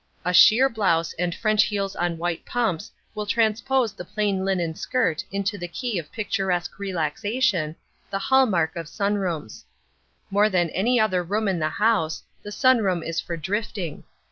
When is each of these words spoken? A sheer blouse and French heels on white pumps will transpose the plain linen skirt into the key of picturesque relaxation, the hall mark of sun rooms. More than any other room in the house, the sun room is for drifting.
A 0.25 0.33
sheer 0.33 0.67
blouse 0.67 1.13
and 1.19 1.35
French 1.35 1.65
heels 1.65 1.95
on 1.95 2.17
white 2.17 2.43
pumps 2.43 2.91
will 3.13 3.27
transpose 3.27 3.93
the 3.93 4.03
plain 4.03 4.43
linen 4.43 4.73
skirt 4.73 5.23
into 5.31 5.59
the 5.59 5.67
key 5.67 5.99
of 5.99 6.11
picturesque 6.11 6.79
relaxation, 6.79 7.75
the 8.09 8.17
hall 8.17 8.47
mark 8.47 8.75
of 8.75 8.89
sun 8.89 9.13
rooms. 9.13 9.63
More 10.31 10.49
than 10.49 10.71
any 10.71 10.99
other 10.99 11.21
room 11.21 11.47
in 11.47 11.59
the 11.59 11.69
house, 11.69 12.23
the 12.41 12.51
sun 12.51 12.79
room 12.79 13.03
is 13.03 13.19
for 13.19 13.37
drifting. 13.37 14.03